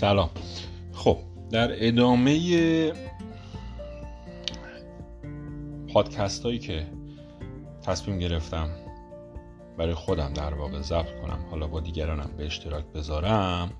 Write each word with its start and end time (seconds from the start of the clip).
سلام. 0.00 0.30
خب 0.92 1.18
در 1.50 1.86
ادامه 1.86 2.92
پادکست 5.92 6.44
هایی 6.44 6.58
که 6.58 6.86
تصمیم 7.82 8.18
گرفتم 8.18 8.68
برای 9.78 9.94
خودم 9.94 10.32
در 10.32 10.54
واقع 10.54 10.80
ضبط 10.80 11.20
کنم 11.22 11.38
حالا 11.50 11.66
با 11.66 11.80
دیگرانم 11.80 12.30
به 12.36 12.46
اشتراک 12.46 12.84
بذارم 12.84 13.70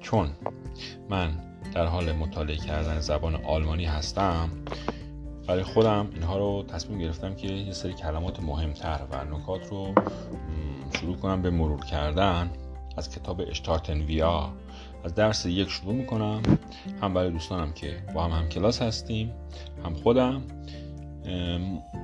چون 0.00 0.30
من 1.08 1.30
در 1.74 1.86
حال 1.86 2.12
مطالعه 2.12 2.56
کردن 2.56 3.00
زبان 3.00 3.34
آلمانی 3.34 3.84
هستم 3.84 4.50
برای 5.48 5.62
خودم 5.62 6.10
اینها 6.14 6.38
رو 6.38 6.64
تصمیم 6.68 6.98
گرفتم 6.98 7.34
که 7.34 7.48
یه 7.48 7.72
سری 7.72 7.92
کلمات 7.92 8.40
مهمتر 8.40 9.00
و 9.10 9.24
نکات 9.24 9.68
رو 9.68 9.94
شروع 11.00 11.16
کنم 11.16 11.42
به 11.42 11.50
مرور 11.50 11.84
کردن. 11.84 12.50
از 12.96 13.10
کتاب 13.10 13.40
اشتارتن 13.48 14.00
ویا 14.00 14.52
از 15.04 15.14
درس 15.14 15.46
یک 15.46 15.68
شروع 15.68 15.94
می‌کنم. 15.94 16.42
هم 17.02 17.14
برای 17.14 17.30
دوستانم 17.30 17.72
که 17.72 17.96
با 18.14 18.24
هم 18.24 18.30
هم 18.30 18.48
کلاس 18.48 18.82
هستیم 18.82 19.32
هم 19.84 19.94
خودم. 19.94 20.42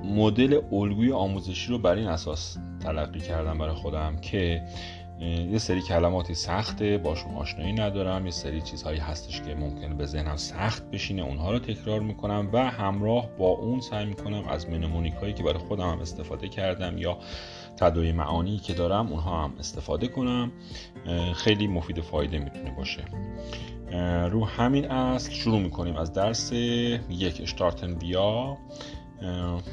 مدل 0.04 0.60
الگوی 0.72 1.12
آموزشی 1.12 1.70
رو 1.70 1.78
بر 1.78 1.94
این 1.94 2.06
اساس 2.06 2.56
تلقی 2.80 3.20
کردم 3.20 3.58
برای 3.58 3.74
خودم 3.74 4.16
که 4.16 4.62
یه 5.22 5.58
سری 5.58 5.82
کلماتی 5.82 6.34
سخته 6.34 6.98
باشون 6.98 7.34
آشنایی 7.34 7.72
ندارم. 7.72 8.24
یه 8.24 8.30
سری 8.30 8.60
چیزهایی 8.60 8.98
هستش 8.98 9.42
که 9.42 9.54
ممکنه 9.54 9.94
به 9.94 10.06
ذهنم 10.06 10.36
سخت 10.36 10.90
بشینه 10.90 11.22
اونها 11.22 11.52
رو 11.52 11.58
تکرار 11.58 12.00
می‌کنم 12.00 12.48
و 12.52 12.70
همراه 12.70 13.28
با 13.38 13.48
اون 13.48 13.80
سعی 13.80 14.06
می‌کنم 14.06 14.44
از 14.48 14.68
منمونیک 14.68 15.14
هایی 15.14 15.32
که 15.32 15.42
برای 15.42 15.58
خودم 15.58 15.90
هم 15.90 16.00
استفاده 16.00 16.48
کردم 16.48 16.98
یا 16.98 17.18
تدایی 17.76 18.12
معانی 18.12 18.58
که 18.58 18.72
دارم 18.74 19.12
اونها 19.12 19.44
هم 19.44 19.54
استفاده 19.58 20.08
کنم. 20.08 20.52
خیلی 21.34 21.66
مفید 21.66 22.00
فایده 22.00 22.38
می‌تونه 22.38 22.70
باشه. 22.70 23.04
رو 24.30 24.44
همین 24.44 24.90
اصل 24.90 25.32
شروع 25.32 25.60
می‌کنیم 25.60 25.96
از 25.96 26.12
درس 26.12 26.52
یک 26.52 27.40
اشتارتن 27.42 27.94
بیا. 27.94 28.56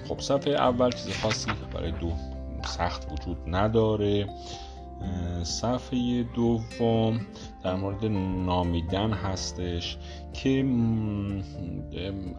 خب 0.08 0.20
صفحه 0.20 0.54
اول 0.54 0.92
چیز 0.92 1.18
خاصی 1.22 1.52
برای 1.74 1.92
دو 1.92 2.12
سخت 2.66 3.12
وجود 3.12 3.38
نداره. 3.48 4.28
صفحه 5.44 6.24
دوم 6.24 7.20
در 7.64 7.76
مورد 7.76 8.06
نامیدن 8.46 9.12
هستش 9.14 9.98
که 10.34 10.66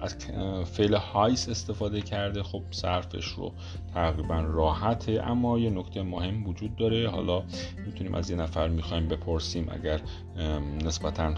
از 0.01 0.17
فعل 0.65 0.95
هایس 0.95 1.49
استفاده 1.49 2.01
کرده. 2.01 2.43
خب 2.43 2.63
صرفش 2.71 3.25
رو 3.25 3.53
تقریبا 3.95 4.41
راحته 4.41 5.23
اما 5.25 5.59
یه 5.59 5.71
نکته 5.71 6.03
مهم 6.03 6.47
وجود 6.47 6.77
داره. 6.77 7.09
حالا 7.09 7.43
می‌تونیم 7.87 8.15
از 8.15 8.31
یه 8.31 8.37
نفر 8.37 8.69
می‌خوایم 8.69 9.09
بپرسیم 9.09 9.69
اگر 9.71 10.01
نسبتا 10.85 11.35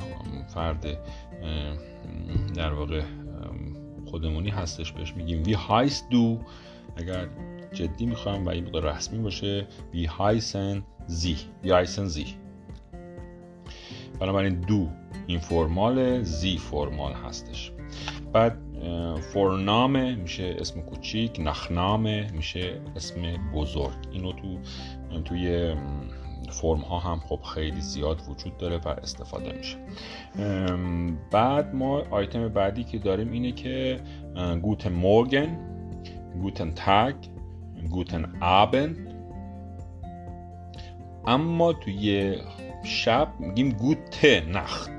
فرد 0.54 0.86
در 2.54 2.72
واقع 2.72 3.02
خودمونی 4.06 4.50
هستش 4.50 4.92
بهش 4.92 5.12
میگیم. 5.16 5.42
وی 5.42 5.52
هایس 5.52 6.04
دو. 6.10 6.38
اگر 6.96 7.28
جدی 7.72 8.06
می‌خوایم 8.06 8.46
و 8.46 8.48
این 8.48 8.72
رسمی 8.72 9.18
باشه 9.18 9.66
وی 9.94 10.04
هایسن. 10.04 10.82
زی 11.06 11.36
وی 11.62 11.70
هایسن 11.70 12.06
زی 12.06 12.26
بنابراین 14.20 14.60
دو 14.60 14.88
این 15.26 15.38
فرمال 15.38 16.22
زی 16.22 16.58
فرمال 16.58 17.12
هستش 17.12 17.72
بعد 18.32 18.58
فرنامه 19.34 20.14
میشه 20.14 20.56
اسم 20.58 20.80
کوچیک 20.80 21.40
نخنامه 21.40 22.32
میشه 22.32 22.80
اسم 22.96 23.22
بزرگ 23.54 23.96
اینو 24.12 24.32
تو 24.32 24.58
توی 25.24 25.74
فرم 26.50 26.80
ها 26.80 26.98
هم 26.98 27.20
خب 27.20 27.42
خیلی 27.42 27.80
زیاد 27.80 28.22
وجود 28.28 28.56
داره 28.56 28.76
و 28.76 28.88
استفاده 28.88 29.52
میشه 29.52 29.76
بعد 31.30 31.74
ما 31.74 32.02
آیتم 32.10 32.48
بعدی 32.48 32.84
که 32.84 32.98
داریم 32.98 33.32
اینه 33.32 33.52
که 33.52 34.00
گوتن 34.62 34.92
مورگن 34.92 35.58
گوتن 36.42 36.70
تاگ 36.70 37.14
گوتن 37.90 38.32
آبند 38.40 39.11
اما 41.26 41.72
توی 41.72 42.36
شب 42.84 43.28
میگیم 43.38 43.70
گوت 43.70 44.24
نخت. 44.24 44.90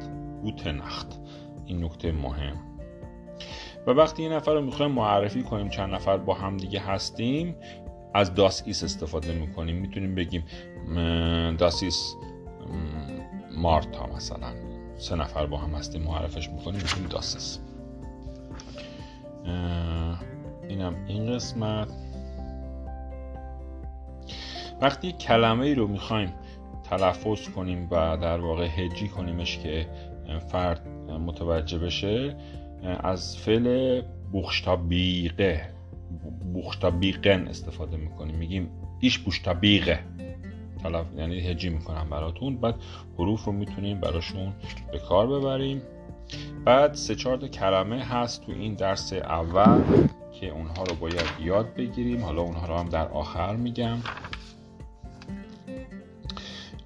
Gute 0.42 0.68
Nacht. 0.68 1.20
این 1.66 1.84
نکته 1.84 2.12
مهم. 2.12 2.56
و 3.88 3.92
وقتی 3.92 4.24
یه 4.24 4.30
نفر 4.30 4.54
رو 4.54 4.62
می‌خوایم 4.62 4.92
معرفی 4.92 5.44
کنیم 5.44 5.70
چند 5.70 5.94
نفر 5.94 6.18
با 6.18 6.34
هم 6.34 6.58
دیگه 6.58 6.80
هستیم 6.80 7.56
از 8.14 8.36
das 8.36 8.64
ist 8.66 8.84
استفاده 8.84 9.34
می‌کنیم. 9.34 9.76
می‌تونیم 9.76 10.16
بگیم 10.16 10.44
das 11.58 11.84
ist 11.84 12.16
مارتا 13.58 14.08
مثلا. 14.16 14.54
سه 14.98 15.16
نفر 15.16 15.46
با 15.46 15.58
هم 15.58 15.74
هستیم 15.74 16.02
معرفش 16.02 16.50
می‌کنیم 16.50 16.82
می‌تونیم 16.82 17.10
das 17.10 17.60
اینم 20.70 21.06
این 21.08 21.34
قسمت. 21.34 21.88
وقتی 24.84 25.12
کلمه 25.12 25.66
ای 25.66 25.76
رو 25.76 25.88
می‌خوایم 25.88 26.34
تلفظ 26.90 27.50
کنیم 27.50 27.88
و 27.92 28.18
در 28.18 28.40
واقع 28.40 28.66
هجی 28.66 29.08
کنیمش 29.08 29.58
که 29.58 29.88
فرد 30.52 30.88
متوجه 31.28 31.78
بشه 31.78 32.36
از 32.84 33.38
فعل 33.38 34.02
بوخشتابیقه 34.32 35.70
بوخشتابیقن 36.54 37.48
استفاده 37.48 37.98
می‌کنیم. 37.98 38.36
میگیم 38.36 38.70
ایش 39.00 39.18
بوشتابیقه 39.18 40.00
تلف... 40.84 41.06
یعنی 41.18 41.40
هجی 41.40 41.70
می‌کنم 41.70 42.10
براتون. 42.10 42.58
بعد 42.58 42.76
حروف 43.18 43.44
رو 43.44 43.52
می‌تونیم 43.52 44.00
براشون 44.00 44.54
به 44.92 45.00
کار 45.00 45.28
ببریم. 45.28 45.82
بعد 46.66 46.94
سه 46.94 47.16
چهار 47.16 47.48
کلمه 47.48 48.04
هست 48.04 48.46
تو 48.46 48.52
این 48.52 48.74
درس 48.74 49.14
اول 49.14 49.82
که 50.40 50.50
اونها 50.50 50.84
رو 50.84 50.96
باید 50.96 51.26
یاد 51.40 51.74
بگیریم. 51.74 52.24
حالا 52.24 52.42
اونها 52.42 52.68
رو 52.68 52.78
هم 52.78 52.90
در 52.90 53.08
آخر 53.08 53.56
میگم. 53.56 53.98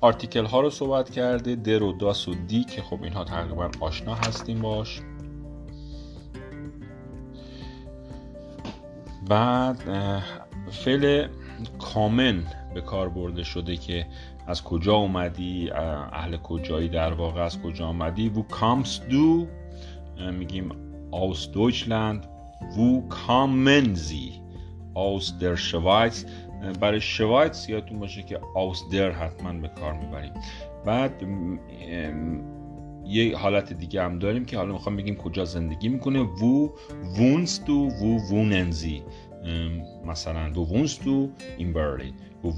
آرتیکل 0.02 0.46
ها 0.46 0.62
رو 0.62 0.70
صحبت 0.70 1.10
کرده 1.10 1.56
در 1.56 1.84
و 1.84 1.94
داس 1.94 2.28
و 2.28 2.34
دی 2.48 2.64
که 2.64 2.82
خب 2.82 3.04
اینها 3.04 3.24
تقریبا 3.24 3.70
آشنا 3.80 4.16
هستیم 4.16 4.60
باش. 4.60 5.02
بعد 9.30 9.78
فعل 10.72 11.28
کامن 11.80 12.44
به 12.74 12.82
کار 12.82 13.10
برده 13.10 13.44
شده 13.44 13.78
که 13.78 14.06
از 14.48 14.64
کجا 14.64 14.94
اومدی؟ 14.94 15.70
اهل 15.72 16.38
کجایی 16.38 16.90
در 16.90 17.14
واقع؟ 17.14 17.42
از 17.42 17.62
کجا 17.62 17.88
اومدی 17.88 18.30
وو 18.30 18.44
کامس 18.44 19.02
دو 19.10 19.48
میگیم 20.32 20.72
Deutschland 21.54 22.28
wo 22.76 23.02
kommen 23.10 23.96
sie 23.96 24.42
aus 24.94 25.38
der 25.38 25.56
Schweiz 25.58 26.26
برای 26.80 27.02
شوایتس 27.02 27.70
یادتون 27.70 28.00
باشه 28.00 28.24
که 28.24 28.40
der 28.92 28.96
حتما 28.96 29.54
به 29.54 29.68
کار 29.68 29.94
می‌بریم. 29.94 30.34
بعد 30.86 31.24
یه 33.06 33.38
حالت 33.38 33.74
دیگه 33.74 34.04
هم 34.04 34.20
داریم 34.20 34.46
که 34.46 34.58
حالا 34.58 34.74
می‌خوام 34.74 34.98
بگیم 34.98 35.16
کجا 35.16 35.46
زندگی 35.46 35.90
می‌کنه. 35.90 36.20
وو 36.20 36.70
du 37.46 37.90
wo 38.00 38.20
wohnen 38.32 38.72
sie 38.72 39.02
مثلا 40.06 40.54
du 40.54 41.30
in 41.60 41.74
Berlin 41.74 42.14
wo 42.44 42.50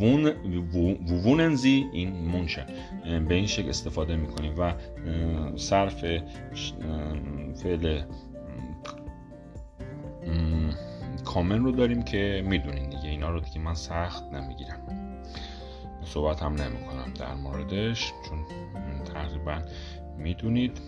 wohnen 1.26 1.56
sie 1.64 1.78
in 2.02 2.10
München 2.34 2.72
به 3.30 3.36
این 3.36 3.48
شکل 3.48 3.70
استفاده 3.70 4.16
می‌کنیم 4.16 4.54
و 4.58 4.74
صرف 5.56 6.06
فعل 7.56 8.02
کامن 11.26 11.64
رو 11.64 11.72
داریم 11.72 12.02
که 12.04 12.44
می‌دونین 12.48 12.89
اینا 13.20 13.32
رو 13.32 13.40
دیگه 13.40 13.60
من 13.60 13.74
سخت 13.74 14.24
نمی‌گیرم. 14.24 14.80
صحبت 16.04 16.44
هم 16.44 16.54
نمی 16.54 16.78
کنم 16.86 17.14
در 17.14 17.34
موردش 17.34 18.14
چون 18.30 18.46
تقریبا 19.06 19.62
می‌دونید. 20.18 20.82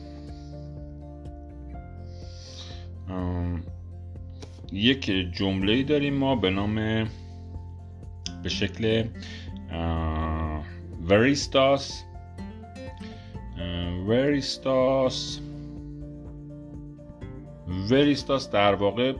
یک 4.71 5.05
جمله 5.33 5.83
داریم 5.83 6.13
ما 6.13 6.35
به 6.35 6.49
نام 6.49 6.75
به 8.43 8.49
شکل 8.49 9.07
وریستاس 11.01 12.03
وریستاس 14.07 15.39
وریستاس 17.89 18.51
در 18.51 18.75
واقع 18.75 19.13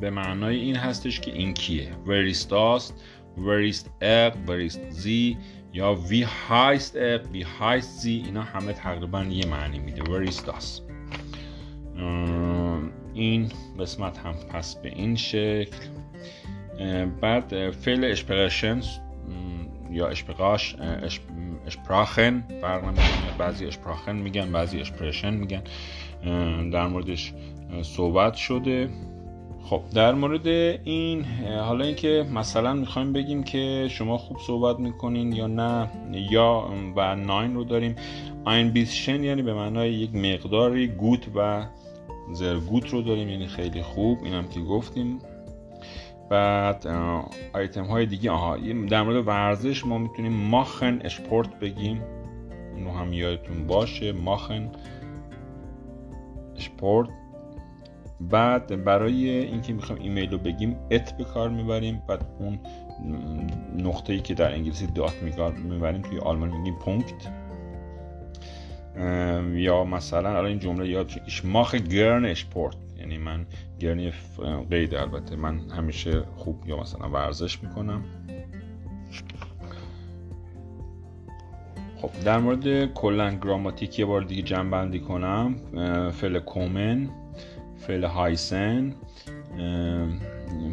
به 0.00 0.10
معنای 0.10 0.56
این 0.56 0.76
هستش 0.76 1.20
که 1.20 1.32
این 1.32 1.54
کیه. 1.54 1.88
وریستاس 2.06 2.92
وریست 3.38 3.90
اق 4.00 4.36
وریست 4.48 4.90
زی 4.90 5.36
یا 5.72 5.94
وی 5.94 6.22
هایست 6.22 6.96
اق 6.96 7.30
وی 7.30 7.42
هایست 7.42 8.00
زی 8.00 8.22
اینا 8.26 8.42
همه 8.42 8.72
تقریبا 8.72 9.22
یه 9.22 9.46
معنی 9.46 9.78
میده. 9.78 10.02
وریستاس 10.02 10.80
این 13.14 13.48
قسمت 13.80 14.18
هم 14.18 14.32
پس 14.32 14.76
به 14.76 14.88
این 14.88 15.16
شکل. 15.16 15.76
بعد 17.20 17.70
فعل 17.70 18.04
اشپرشن 18.04 18.80
یا 19.90 20.08
اشپقاش 20.08 20.76
اشپراخن 21.66 22.44
فرق 22.60 22.94
بعضی 23.38 23.66
اشپراخن 23.66 24.16
میگن 24.16 24.52
بعضی 24.52 24.80
اشپرشن 24.80 25.34
میگن. 25.34 25.62
در 26.70 26.86
موردش 26.86 27.32
صحبت 27.82 28.34
شده. 28.34 28.88
خب 29.62 29.80
در 29.94 30.14
مورد 30.14 30.46
این 30.84 31.24
حالا 31.60 31.84
اینکه 31.84 32.26
مثلا 32.34 32.74
می‌خوایم 32.74 33.12
بگیم 33.12 33.42
که 33.42 33.86
شما 33.90 34.18
خوب 34.18 34.36
صحبت 34.46 34.78
می‌کنین 34.78 35.32
یا 35.32 35.46
نه 35.46 35.88
یا 36.30 36.68
و 36.96 37.16
ناین 37.16 37.54
رو 37.54 37.64
داریم. 37.64 37.96
این 38.46 38.70
بیسشن 38.70 39.24
یعنی 39.24 39.42
به 39.42 39.54
معنای 39.54 39.92
یک 39.92 40.14
مقداری 40.14 40.88
گوت 40.88 41.26
و 41.34 41.66
زرگوت 42.32 42.88
رو 42.88 43.02
داریم 43.02 43.28
یعنی 43.28 43.46
خیلی 43.46 43.82
خوب. 43.82 44.18
اینم 44.24 44.48
که 44.48 44.60
گفتیم. 44.60 45.18
بعد 46.30 46.86
آیتم 47.54 47.84
های 47.84 48.06
دیگه 48.06 48.30
آها 48.30 48.56
در 48.90 49.02
مورد 49.02 49.26
ورزش 49.26 49.86
ما 49.86 49.98
می‌تونیم 49.98 50.32
machen 50.32 51.00
Sport 51.04 51.58
بگیم. 51.60 52.02
اونو 52.74 52.90
هم 52.90 53.12
یادتون 53.12 53.66
باشه. 53.66 54.12
machen 54.12 54.70
Sport 56.56 57.08
بعد 58.20 58.84
برای 58.84 59.28
اینکه 59.30 59.72
می‌خوایم 59.72 60.02
ایمیل 60.02 60.30
رو 60.30 60.38
بگیم 60.38 60.76
at 60.90 61.16
به 61.16 61.24
کار 61.24 61.48
می‌بریم. 61.48 62.02
بعد 62.08 62.26
اون 62.38 62.58
نقطه 63.78 64.12
ای 64.12 64.20
که 64.20 64.34
در 64.34 64.52
انگلیسی 64.52 64.86
dot 64.86 65.22
می‌بریم 65.64 66.02
توی 66.02 66.18
آلمانی 66.18 66.58
میگیم 66.58 66.74
Punkt. 66.74 67.30
یا 69.52 69.84
مثلا 69.84 70.28
الان 70.28 70.46
این 70.46 70.58
جمله 70.58 70.88
یاد 70.88 71.10
ich 71.24 71.44
mache 71.44 71.74
gern 71.74 72.24
Sport 72.24 72.76
یعنی 72.98 73.18
من 73.18 73.46
gern 73.80 74.06
ی 74.06 74.12
قید 74.70 74.94
البته. 74.94 75.36
من 75.36 75.60
همیشه 75.70 76.22
خوب 76.36 76.62
یا 76.66 76.80
مثلا 76.80 77.10
ورزش 77.10 77.62
می‌کنم. 77.62 78.04
خب 81.96 82.10
در 82.24 82.38
مورد 82.38 82.92
کلا 82.92 83.30
گراماتیک 83.30 83.98
یه 83.98 84.04
بار 84.04 84.22
دیگه 84.22 84.42
جمع 84.42 84.70
بندی 84.70 85.00
کنم 85.00 85.56
فعل 86.10 86.38
کومن 86.38 87.08
فعل 87.86 88.04
هایسن 88.04 88.94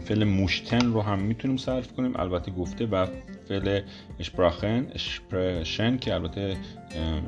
فعل 0.05 0.23
موشتن 0.23 0.93
رو 0.93 1.01
هم 1.01 1.19
می‌تونیم 1.19 1.57
صرف 1.57 1.93
کنیم. 1.93 2.13
البته 2.15 2.51
گفته 2.51 2.85
و 2.85 3.05
فعل 3.47 3.81
اشپراخن 4.19 4.87
اشپرشن 4.93 5.97
که 5.97 6.13
البته 6.13 6.57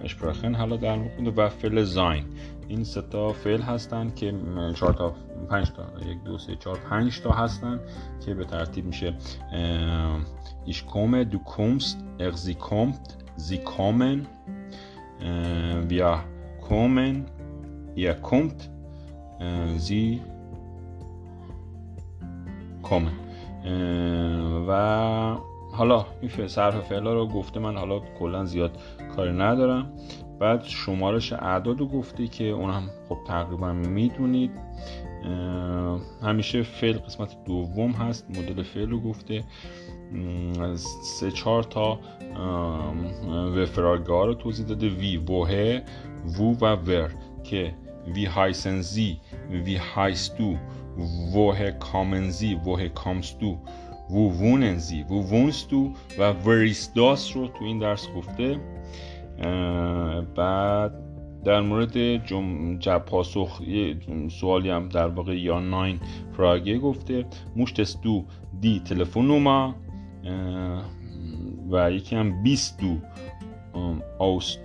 اشپراخن 0.04 0.56
حالا 0.56 0.76
در 0.76 0.96
مورد 0.96 1.38
و 1.38 1.50
فعل 1.50 1.84
زاین. 1.84 2.24
این 2.68 2.84
سه 2.84 3.02
تا 3.02 3.34
فعل 3.34 3.62
هستن 3.62 4.10
که 4.10 4.34
چهار 4.76 4.94
تا 4.94 5.16
پنج 5.50 5.72
تا 5.72 5.84
یک 6.12 6.24
دو 6.24 6.38
سه 6.38 6.56
چهار 6.56 6.78
پنج 6.90 7.22
تا 7.22 7.32
هستن 7.32 7.80
که 8.26 8.34
به 8.34 8.46
ترتیب 8.46 8.86
میشه 8.86 9.14
ایش 10.66 10.84
کومه 10.84 11.24
دو 11.24 11.38
کومست 11.38 12.06
اغزی 12.20 12.54
کومت 12.54 13.16
زی 13.36 13.58
کومن 13.58 14.26
ویا 15.90 16.20
کومن 16.62 17.26
یا 17.96 18.14
کومت 18.14 18.70
زی 19.78 20.22
کومن 22.84 23.12
و 24.68 25.38
حالا 25.72 26.06
این 26.22 26.48
صرف 26.48 26.88
فعلا 26.88 27.14
رو 27.14 27.28
گفته 27.28 27.60
من 27.60 27.78
حالا 27.78 28.00
کلا 28.00 28.46
زیاد 28.46 28.78
کاری 29.16 29.32
ندارم. 29.32 29.92
بعد 30.40 30.64
شمارش 30.64 31.34
اعداد 31.34 31.80
رو 31.80 31.88
گفته 31.88 32.28
که 32.28 32.44
اون 32.44 32.72
هم 32.72 32.84
خب 33.10 33.18
تقریبا 33.28 33.74
می‌دونید. 33.74 34.52
همیشه 36.22 36.64
فعل 36.64 36.98
قسمت 36.98 37.36
دوم 37.46 37.92
هست 37.92 38.30
مدل 38.30 38.64
فعل 38.64 38.90
رو 38.90 39.00
گفته. 39.00 39.44
سه 41.02 41.32
چهار 41.32 41.64
تا 41.64 42.00
وفراگاه 43.56 44.26
رو 44.26 44.34
توضیح 44.34 44.66
داده. 44.66 44.90
وی 44.90 45.18
وه 45.18 45.82
وو 46.40 46.56
و 46.62 46.76
ور 46.76 47.12
که 47.44 47.74
وی 48.08 48.26
هایسنزی 48.26 49.20
وی 49.50 49.76
هایستو 49.76 50.56
وه 51.36 51.72
کامنزی 51.72 52.56
وه 52.56 52.88
کامستو 52.88 53.58
وو 54.10 54.32
ووننزی 54.32 55.04
وو 55.04 55.22
وونستو 55.22 55.92
و 56.20 56.32
وریستاس 56.32 57.36
رو 57.36 57.48
تو 57.48 57.66
این 57.66 57.80
درس 57.80 58.08
گفته. 58.10 58.60
بعد 60.36 60.94
در 61.46 61.62
مورد 61.62 62.26
جم... 62.26 62.80
پاسخ 63.00 63.62
سوالی 64.30 64.70
هم 64.70 64.90
در 64.90 65.08
واقع 65.08 65.40
یا 65.40 65.60
ناین 65.60 66.00
فراگه 66.38 66.78
گفته. 66.78 67.26
موشت 67.56 68.02
دو 68.02 68.26
دی 68.62 68.80
تلفن 68.80 69.22
نوما 69.22 69.76
و 71.72 71.92
یکی 71.92 72.16
هم 72.16 72.44
بیست 72.44 72.80
دو 72.80 72.98
آوس 74.20 74.58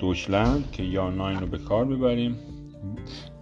که 0.72 0.82
یا 0.82 1.10
ناین 1.10 1.40
رو 1.40 1.46
به 1.46 1.58
کار 1.58 1.84
ببریم. 1.84 2.36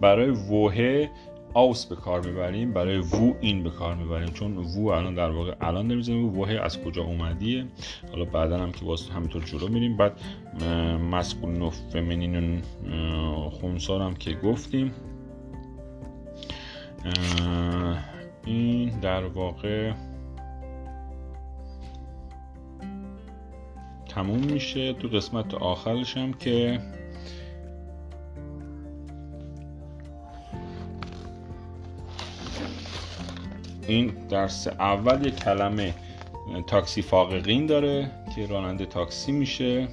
برای 0.01 0.29
ووهه 0.29 1.09
آوس 1.53 1.85
به 1.85 1.95
کار 1.95 2.25
می‌بریم 2.25 2.73
برای 2.73 2.97
وو 2.97 3.33
این 3.41 3.63
به 3.63 3.69
کار 3.69 3.95
می‌بریم. 3.95 4.29
چون 4.29 4.57
وو 4.57 4.87
الان 4.87 5.15
در 5.15 5.29
واقع 5.29 5.55
الان 5.61 5.87
نمی‌زنیم 5.87 6.37
وو 6.37 6.45
از 6.45 6.83
کجا 6.83 7.03
اومدیه؟ 7.03 7.65
حالا 8.11 8.25
بعدا 8.25 8.57
هم 8.57 8.71
که 8.71 8.85
واسه 8.85 9.13
همینطور 9.13 9.43
جلو 9.43 9.67
میریم. 9.67 9.97
بعد 9.97 10.21
مسکولین 11.11 11.61
و 11.61 11.69
فمینین 11.69 12.61
خونسار 13.51 14.01
هم 14.01 14.13
که 14.13 14.33
گفتیم. 14.33 14.91
این 18.45 18.99
در 18.99 19.23
واقع 19.23 19.91
تموم 24.09 24.39
میشه. 24.39 24.93
تو 24.93 25.07
قسمت 25.07 25.53
آخرش 25.53 26.17
هم 26.17 26.33
که 26.33 26.79
این 33.89 34.07
درس 34.29 34.67
اول 34.67 35.25
یک 35.25 35.35
کلمه 35.35 35.93
تاکسی 36.67 37.01
فاققین 37.01 37.65
داره 37.65 38.11
که 38.35 38.45
راننده 38.45 38.85
تاکسی 38.85 39.31
میشه. 39.31 39.87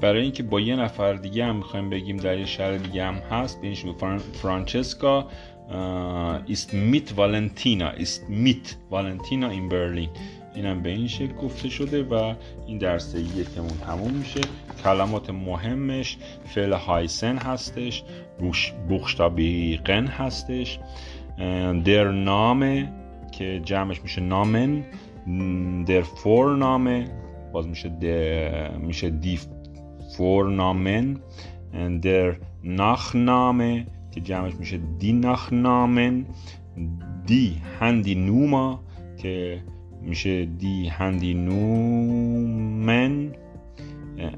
برای 0.00 0.22
اینکه 0.22 0.42
با 0.42 0.60
یه 0.60 0.76
نفر 0.76 1.12
دیگه 1.14 1.44
هم 1.44 1.56
می‌خوایم 1.56 1.90
بگیم 1.90 2.16
در 2.16 2.38
یه 2.38 2.46
شهر 2.46 2.76
دیگه 2.76 3.04
هم 3.04 3.14
هست 3.14 3.60
بینش 3.60 3.84
فرانچسکا 4.32 5.28
است 6.50 6.74
میت 6.74 7.12
والنتینا 7.18 7.88
است 7.88 8.24
میت 8.28 8.76
والنتینا 8.90 9.48
این 9.48 9.68
برلین. 9.68 10.08
اینم 10.54 10.82
به 10.82 10.90
این 10.90 11.08
شکل 11.08 11.32
گفته 11.32 11.68
شده 11.68 12.02
و 12.02 12.34
این 12.66 12.78
درس 12.78 13.14
یکمون 13.14 13.78
تموم 13.86 14.10
میشه. 14.10 14.40
کلمات 14.84 15.30
مهمش 15.30 16.18
فعل 16.44 16.72
هایسن 16.72 17.38
هستش 17.38 18.04
بوخشتابیقن 18.88 20.06
هستش. 20.06 20.78
در 21.84 22.10
نامه 22.10 22.92
که 23.32 23.60
جمعش 23.64 24.02
میشه 24.02 24.20
نامن 24.20 24.84
در 25.86 26.02
فور 26.02 26.56
نامه 26.56 27.10
باز 27.52 27.68
میشه 27.68 27.90
میشه 28.80 29.10
دی 29.10 29.38
فور 30.16 30.50
نامن 30.50 31.16
در 32.02 32.36
نخ 32.64 33.16
نامه 33.16 33.86
که 34.10 34.20
جمعش 34.20 34.54
میشه 34.54 34.80
دی 34.98 35.12
نخ 35.12 35.52
نامن 35.52 36.26
دی 37.26 37.56
هندی 37.80 38.14
نوما 38.14 38.80
که 39.16 39.62
میشه 40.02 40.44
دی 40.44 40.86
هندی 40.88 41.34
نومن 41.34 43.32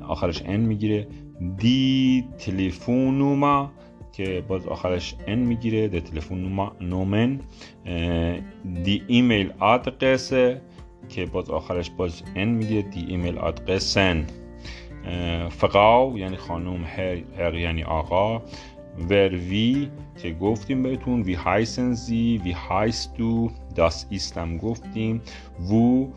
آخرش 0.09 0.43
n 0.47 0.61
می‌گیره 0.61 1.07
die 1.57 2.25
Telefonnummer 2.39 3.73
که 4.19 4.45
باز 4.49 4.67
آخرش 4.67 5.15
n 5.27 5.39
می‌گیره 5.39 5.89
die 5.89 5.99
Telefonnummern 5.99 7.41
die 8.85 9.03
E-Mail-Adresse 9.07 10.33
که 11.09 11.27
باز 11.33 11.51
آخرش 11.51 11.91
باز 11.91 12.23
n 12.37 12.49
می‌گیره 12.49 12.83
die 12.83 13.05
E-Mail-Adressen 13.09 14.27
Frau 15.51 16.19
یعنی 16.19 16.37
خانم 16.37 16.85
Herr, 16.85 17.55
یعنی 17.55 17.83
آقا. 17.83 18.43
wer 19.11 19.29
wie 19.29 19.89
که 20.23 20.31
گفتیم 20.31 20.83
بهتون 20.83 21.23
wie 21.23 21.35
heißen 21.35 21.93
Sie 21.93 22.41
wie 22.45 22.53
heißt 22.53 23.17
du 23.17 23.51
das 23.75 24.07
ist 24.11 24.45
م 24.45 24.57
گفتیم. 24.57 25.21
وو 25.71 26.09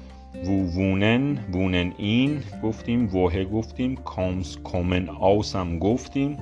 وو 0.46 0.65
وونن 0.75 1.38
وونن 1.53 1.93
این 1.98 2.39
گفتیم 2.63 3.15
ووه 3.15 3.43
گفتیم. 3.43 3.96
کامز 3.96 4.58
کومن 4.58 5.10
آوسم 5.10 5.79
گفتیم. 5.79 6.38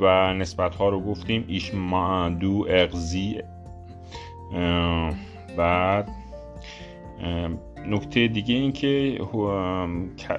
و 0.00 0.34
نسبت 0.34 0.74
ها 0.74 0.88
رو 0.88 1.00
گفتیم 1.00 1.44
ایش 1.48 1.74
ما 1.74 2.28
دو 2.28 2.66
اغزی. 2.68 3.42
بعد 5.56 6.08
نکته 7.86 8.28
دیگه 8.28 8.54
این 8.54 8.72
که 8.72 9.20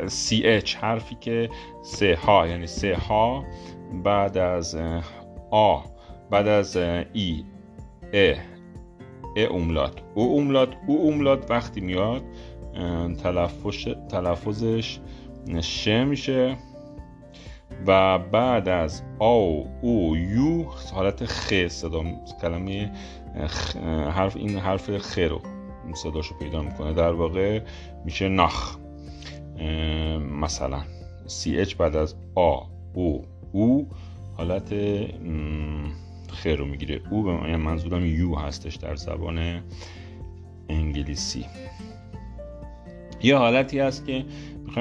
سی 0.08 0.44
اچ 0.46 0.76
حرفی 0.76 1.16
که 1.20 1.50
سه 1.82 2.18
ها 2.26 2.48
یعنی 2.48 2.68
سه 2.68 2.96
ها 2.96 3.44
بعد 4.04 4.38
از 4.38 4.78
آ 5.52 5.80
بعد 6.30 6.48
از 6.48 6.78
ای 7.14 7.44
ا 8.14 8.34
ا 9.38 9.46
اوملات. 9.50 10.02
او 10.16 10.32
اوملات 10.32 10.70
او 10.88 11.02
اوملات 11.02 11.52
وقتی 11.52 11.82
میاد 11.82 12.24
تلفظ 13.24 13.88
تلفظش 14.10 15.00
ش 15.62 15.88
میشه. 15.88 16.58
و 17.86 18.20
بعد 18.20 18.70
از 18.70 19.02
آو 19.20 19.68
او 19.82 20.18
یو 20.18 20.64
حالت 20.94 21.26
خ 21.26 21.54
صدا 21.68 22.04
کلمه 22.42 22.92
حرف 24.12 24.38
این 24.38 24.58
حرف 24.58 24.98
خ 24.98 25.20
رو 25.20 25.42
صداشو 25.94 26.38
پیدا 26.38 26.62
می‌کنه. 26.62 26.94
در 26.94 27.12
واقع 27.12 27.62
میشه 28.06 28.30
نخ 28.30 28.78
مثلا 30.42 30.82
سی 31.28 31.58
اچ 31.58 31.76
بعد 31.76 31.96
از 31.96 32.16
آ 32.36 32.60
او 32.94 33.26
او 33.52 33.90
حالت 34.38 34.74
خ 36.30 36.48
رو 36.48 36.66
می‌گیره. 36.66 37.02
او 37.12 37.24
به 37.24 37.58
منظورم 37.58 38.06
یو 38.06 38.36
هستش 38.36 38.76
در 38.76 38.96
زبان 38.96 39.62
انگلیسی. 40.70 41.46
یه 43.24 43.38
حالتی 43.38 43.80
هست 43.80 44.06
که 44.06 44.26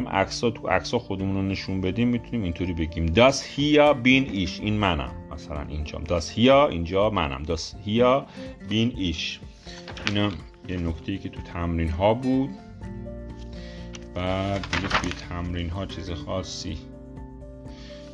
می‌خوایم 0.00 0.20
عکسا 0.20 0.50
تو 0.50 0.68
عکسا 0.68 0.98
خودمون 0.98 1.34
رو 1.34 1.42
نشون 1.42 1.80
بدیم 1.80 2.08
می‌تونیم 2.08 2.42
اینطوری 2.42 2.72
بگیم. 2.72 3.06
داس 3.06 3.44
هیا 3.44 3.92
بین 3.92 4.30
ایش 4.30 4.60
این 4.60 4.74
منم 4.74 5.12
مثلا 5.32 5.62
اینجا 5.68 5.98
داس 5.98 6.30
هیا 6.30 6.68
اینجا 6.68 7.10
منم. 7.10 7.42
داس 7.42 7.74
هیا 7.84 8.26
بین 8.68 8.92
ایش 8.96 9.40
اینا 10.06 10.30
یه 10.68 10.76
نکته 10.76 11.18
که 11.18 11.28
تو 11.28 11.40
تمرین 11.42 11.88
ها 11.88 12.14
بود. 12.14 12.50
بعد 14.14 14.66
دیگه 14.72 14.88
توی 14.88 15.10
تمرین 15.28 15.70
ها 15.70 15.86
چیز 15.86 16.10
خاصی 16.10 16.78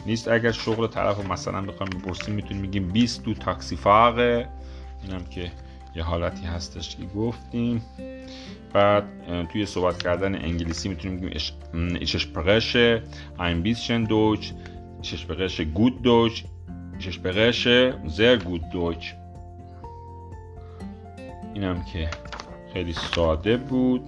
نیست. 0.07 0.29
اگر 0.29 0.53
شغل 0.53 0.87
طرف 0.87 1.17
رو 1.17 1.33
مثلا 1.33 1.63
بخوام 1.63 1.91
بپرسیم 1.91 2.35
می‌تونیم 2.35 2.63
بگیم 2.63 2.89
20 2.89 3.25
تو 3.25 3.35
تاکسی 3.35 3.77
فاقه. 3.77 4.49
اینم 5.03 5.25
که 5.25 5.53
یه 5.97 6.03
حالتی 6.03 6.47
هستش 6.47 6.97
که 6.97 7.05
گفتیم. 7.05 7.83
بعد 8.73 9.05
توی 9.53 9.67
صحبت 9.67 10.03
کردن 10.03 10.35
انگلیسی 10.35 10.89
می‌تونیم 10.89 11.21
بگیم 11.21 11.39
spreche 12.07 13.03
ein 13.39 13.63
bisschen 13.63 14.07
Deutsch 14.07 14.55
ich 15.03 15.21
spreche 15.21 15.65
gut 15.79 15.95
Deutsch 16.05 16.45
ich 16.99 17.15
spreche 17.15 17.95
sehr 18.07 18.37
gut 18.39 18.63
Deutsch 18.73 19.15
اینم 21.55 21.85
که 21.93 22.09
خیلی 22.73 22.93
ساده 22.93 23.57
بود. 23.57 24.03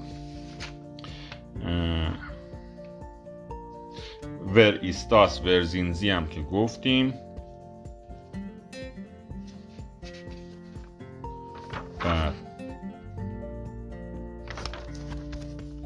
ور 4.54 4.78
ایستاس 4.82 5.40
ورزینزی 5.44 6.10
هم 6.10 6.26
که 6.26 6.42
گفتیم. 6.42 7.14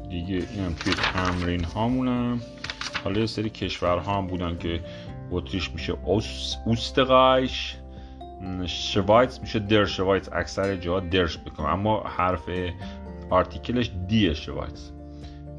دیگه 0.09 0.35
اینم 0.35 0.73
توی 0.73 0.93
تمرین 0.93 1.63
هامونم. 1.63 2.41
حالا 3.03 3.19
یه 3.19 3.25
سری 3.25 3.49
کشورها 3.49 4.17
هم 4.17 4.27
بودن 4.27 4.57
که 4.57 4.83
اتریش 5.31 5.71
میشه 5.71 5.93
اوسترایش 6.65 7.75
شوایتس 8.65 9.41
میشه 9.41 9.59
در 9.59 9.85
شوایتس. 9.85 10.29
اکثر 10.33 10.75
جا 10.75 10.99
درش 10.99 11.37
بکنم 11.37 11.65
اما 11.65 12.03
حرف 12.03 12.49
آرتیکلش 13.29 13.91
دی 14.07 14.35
شوایتس. 14.35 14.91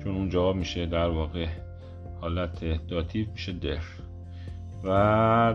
چون 0.02 0.16
اونجا 0.16 0.52
میشه 0.52 0.86
در 0.86 1.08
واقع 1.08 1.46
حالت 2.20 2.86
داتیو 2.88 3.26
میشه 3.32 3.52
در. 3.52 3.78
و 4.84 5.54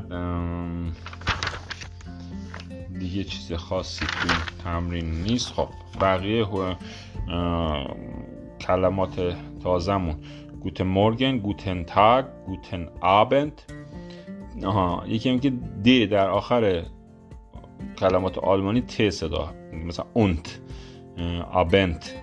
دیگه 3.00 3.24
چیز 3.24 3.54
خاصی 3.54 4.06
تو 4.06 4.30
تمرین 4.64 5.12
نیست. 5.22 5.54
خب 5.54 5.70
بقیه 6.02 6.46
کلمات 8.62 9.36
تازمون 9.64 10.16
گوتن 10.62 10.84
مورگن 10.84 11.38
گوتن 11.38 11.84
تاگ 11.84 12.26
گوتن 12.46 12.88
آبند 13.02 13.62
آها 14.66 15.04
یکی 15.08 15.30
هم 15.30 15.40
که 15.40 15.54
دی 15.84 16.08
در 16.08 16.30
آخر 16.30 16.84
کلمات 17.98 18.38
آلمانی 18.38 18.82
ت 18.82 19.10
صدا 19.10 19.54
مثلا 19.86 20.06
اونت 20.14 20.60
آبنت. 21.52 22.16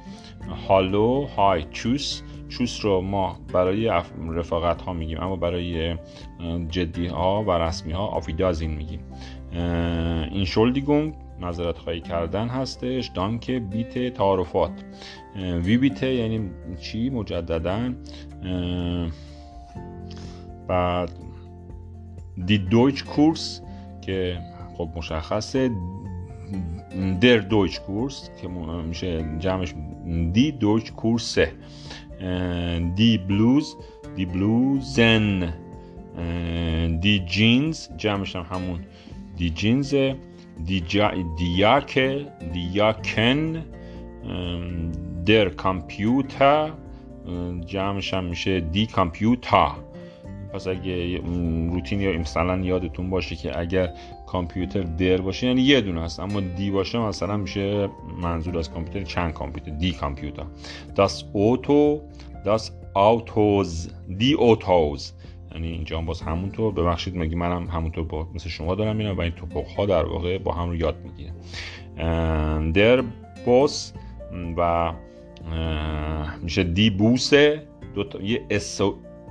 هالو 0.69 1.27
های 1.27 1.65
چوس. 1.71 2.23
چوس 2.49 2.85
رو 2.85 3.01
ما 3.01 3.39
برای 3.53 3.91
رفاقت 4.29 4.83
ها 4.83 4.93
میگیم 4.93 5.21
اما 5.21 5.37
برای 5.37 5.97
جدی 6.69 7.07
ها 7.07 7.45
و 7.45 7.51
رسمی 7.51 7.93
ها 7.93 8.07
آفیدازین 8.07 8.71
میگیم. 8.71 9.01
این 10.33 10.45
شلدیگونگ 10.45 11.15
نظرت 11.45 11.79
خواهی 11.79 12.01
کردن 12.01 12.49
هستش. 12.49 13.11
دانک 13.15 13.51
بیت 13.51 14.15
تعارفات. 14.15 14.71
وی 15.37 15.77
بیت 15.77 16.03
یعنی 16.03 16.51
چی؟ 16.81 17.11
مجددا. 17.11 17.93
بعد 20.69 21.11
دی 22.47 22.59
دویچ 22.59 23.05
کورس 23.05 23.61
که 24.01 24.39
خب 24.77 24.89
مشخصه. 24.97 25.71
در 27.21 27.37
دویچ 27.37 27.81
کورس 27.81 28.31
که 28.43 28.49
میشه 28.49 29.39
جمعش 29.39 29.75
دی 30.33 30.53
دویچ 30.53 30.93
کورسه. 30.93 31.53
دی 32.97 33.19
بلوز 33.19 33.77
دی 34.17 34.27
بلوزن. 34.27 35.55
دی 37.01 37.19
جینز 37.27 37.89
جمعش 37.97 38.37
هم 38.37 38.47
همون 38.51 38.81
دی 39.37 39.51
جینزه. 39.51 40.17
دیاکه 41.39 42.27
دیاکن 42.53 43.65
در 45.27 45.49
کامپیوتر 45.49 46.71
جمعش 47.67 48.15
هم 48.15 48.25
میشه 48.25 48.61
دی 48.61 48.87
کامپیوتا 48.87 49.77
پس 50.53 50.67
اگه 50.67 51.19
روتین 51.73 52.01
یا 52.01 52.19
مثلا 52.19 52.59
یادتون 52.59 53.11
باشه 53.11 53.37
که 53.37 53.59
اگر 53.61 53.93
کامپیوتر 54.27 54.81
در 54.83 55.17
باشه 55.17 55.47
یعنی 55.47 55.63
یه 55.63 55.81
دونه 55.81 56.03
هست 56.03 56.21
اما 56.21 56.41
دی 56.41 56.71
باشه 56.71 56.99
مثلا 56.99 57.37
میشه 57.37 57.89
منظور 58.23 58.59
از 58.59 58.71
کامپیوتر 58.71 59.03
چند 59.03 59.33
کامپیوتر؟ 59.33 59.71
دی 59.71 59.93
کامپیوتر 59.93 60.45
داس 60.95 61.25
اوتو 61.33 62.01
داس 62.45 62.71
آوتوز 62.95 63.91
دی 64.19 64.35
اوتوز 64.35 65.13
یعنی 65.55 65.69
اینجا 65.69 65.99
هم 65.99 66.07
باز 66.07 66.23
همونطور. 66.23 66.73
ببخشید 66.73 67.19
مگه 67.19 67.37
منم 67.37 67.67
همونطور 67.67 68.05
با 68.05 68.29
مثل 68.35 68.49
شما 68.49 68.75
دارم 68.75 68.97
میرم 68.97 69.17
و 69.17 69.21
این 69.21 69.33
توپق 69.33 69.67
ها 69.67 69.87
در 69.87 70.05
واقع 70.05 70.39
با 70.39 70.53
هم 70.53 70.69
رو 70.69 70.77
یاد 70.77 70.97
می‌گیره 71.05 71.33
der 72.73 73.05
Bus 73.45 73.93
و 74.57 74.93
میشه 76.43 76.65
die 76.65 76.91
Busse 76.91 77.67
دو 77.95 78.05
تا 78.05 78.23
یه 78.23 78.47
s 78.51 78.81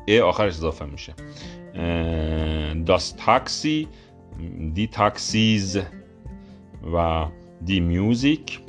e 0.06 0.20
آخرش 0.20 0.54
اضافه 0.54 0.86
میشه. 0.86 1.14
das 2.86 3.12
Taxi 3.12 3.88
die 4.74 4.88
Taxis 4.88 5.80
و 6.94 7.26
die 7.66 7.80
Musik. 7.80 8.60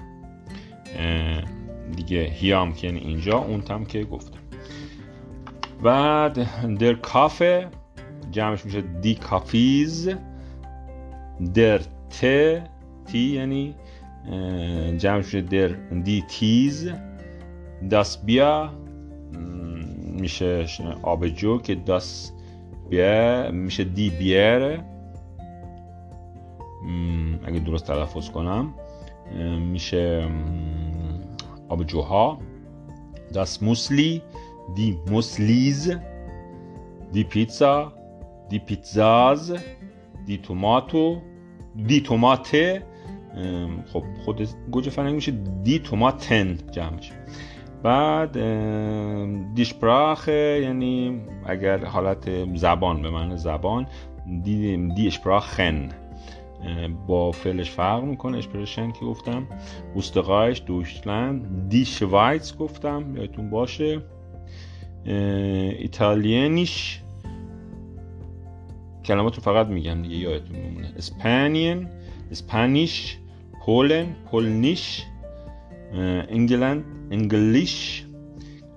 دیگه 1.97 2.23
هیام 2.25 2.73
که 2.73 2.89
اینجا 2.89 3.39
اون 3.39 3.61
تم 3.61 3.85
که 3.85 4.05
گفتم 4.05 4.42
بعد 5.83 6.39
der 6.79 6.95
Kaffee 6.95 7.69
جمعش 8.31 8.65
میشه 8.65 8.81
die 8.81 9.15
Kaffees 9.15 10.11
در 11.55 11.79
ت 12.11 12.21
تی 13.07 13.19
یعنی 13.19 13.75
جمعش 14.99 15.25
میشه 15.25 15.41
در 15.41 15.69
دی 16.05 16.25
تیز 16.29 16.93
داس 17.91 18.25
بیا 18.25 18.73
میشه 20.13 20.67
آبجو 21.03 21.59
که 21.59 21.75
داس 21.75 22.33
بیا 22.91 23.51
میشه 23.53 23.85
دی 23.85 24.11
بیاره 24.11 24.85
اگه 27.45 27.59
درست 27.59 27.87
تلفظ 27.87 28.31
کنم 28.31 28.75
میشه 29.73 30.29
آبجوها. 31.69 32.39
داس 33.33 33.63
موسلی 33.63 34.23
دی 34.75 34.99
موسلیز 35.11 35.93
دی 37.13 37.25
پیتزا 37.25 37.93
دی 38.49 38.59
پیتزاز 38.59 39.57
دی 40.27 40.39
توماتو 40.39 41.21
دی 41.87 42.01
توماته 42.01 42.83
خب 43.93 44.03
خود 44.25 44.49
گوجه 44.71 44.91
فرنگی 44.91 45.15
میشه 45.15 45.33
دی 45.65 45.79
توماتن 45.79 46.59
جمعش 46.71 47.13
بعد 47.83 48.33
دیشپراخ 49.55 50.29
یعنی 50.29 51.21
اگر 51.47 51.85
حالت 51.85 52.55
زبان 52.57 53.03
به 53.03 53.11
معنی 53.11 53.37
زبان 53.37 53.87
دی, 54.43 54.89
دی 54.95 55.07
اشپراخن 55.07 55.89
با 57.07 57.31
فعلش 57.31 57.71
فرق 57.71 58.05
می‌کنه 58.05 58.39
اشپرشن 58.39 58.93
که 58.93 59.05
گفتم. 59.05 59.47
اوستقایش 59.95 60.63
دوشلند 60.67 61.69
دی 61.69 61.85
شوایتس 61.85 62.57
گفتم 62.57 63.17
یادتون 63.17 63.51
باشه. 63.51 64.03
Italienisch 65.05 67.01
کلمات 69.05 69.37
رو 69.37 69.43
فقط 69.43 69.67
میگم 69.67 70.03
دیگه 70.03 70.17
یادتون 70.17 70.57
میمونه. 70.57 70.93
Spanien 70.97 71.89
Spanisch 72.31 73.17
Polen 73.67 74.07
Polnisch 74.31 75.03
England 75.93 76.85
Englisch 77.11 78.05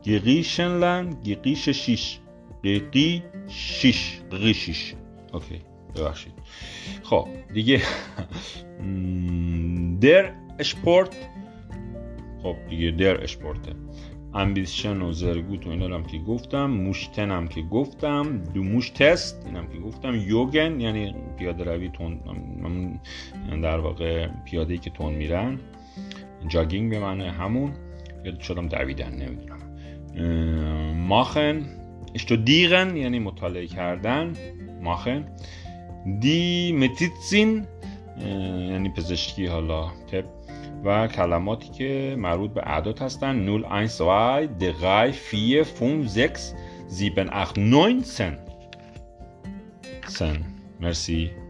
Griechenland 0.04 1.24
Griechisch 1.24 2.20
Griechisch 2.64 4.20
Griechisch 4.32 4.94
okay 5.34 5.62
ببخشید. 5.96 6.34
خب 7.04 7.28
دیگه 7.54 7.82
der 10.02 10.32
Sport 10.60 11.16
خب 12.44 12.56
دیگه 12.70 12.92
در 12.92 13.24
اشپورته 13.24 13.72
امبیشن 14.36 15.02
و 15.02 15.12
زرگوت 15.12 15.68
و 15.68 15.70
اینا 15.70 15.96
هم 15.96 16.04
که 16.04 16.18
گفتم 16.18 16.66
موشتن 16.66 17.32
هم 17.32 17.48
که 17.48 17.62
گفتم 17.62 18.44
دو 18.54 18.64
موش 18.64 18.90
تست 18.90 19.46
اینم 19.46 19.68
که 19.68 19.80
گفتم. 19.80 20.16
یوگن 20.16 20.80
یعنی 20.80 21.16
پیاده 21.38 21.64
روی 21.64 21.90
تون 21.90 22.20
در 23.62 23.78
واقع 23.80 24.28
پیاده 24.46 24.74
ای 24.74 24.80
که 24.80 24.90
تون 24.90 25.14
میرن. 25.14 25.60
جاگینگ 26.48 26.92
به 26.92 27.00
معنی 27.00 27.28
همون. 27.28 27.74
یاد 28.26 28.40
شدم 28.40 28.68
دویدن 28.68 29.12
نمی‌دونم. 29.12 29.60
ماخن. 30.98 31.66
اشتودیغن 32.16 32.96
یعنی 32.96 33.20
مطالعه 33.20 33.68
کردن. 33.68 34.34
ماخن. 34.82 35.26
دی 36.20 36.72
متیتسین 36.72 37.66
یعنی 38.72 38.90
پزشکی 38.90 39.46
حالا 39.46 39.92
تپ 40.12 40.26
و 40.86 41.08
کلماتی 41.08 41.70
که 41.70 42.16
مربوط 42.20 42.52
به 42.54 42.62
اعداد 42.62 43.00
هستن. 43.00 43.46
0 43.46 43.84
1 43.84 43.98
2 44.60 45.12
3 45.12 45.38
4 45.38 45.64
5 45.64 46.08
6 46.10 46.20
7 47.02 47.20
8 47.32 47.58
9 47.58 47.94
10 47.94 48.04
سن. 48.04 48.38
سن. 50.08 50.38
مرسی. 50.80 51.45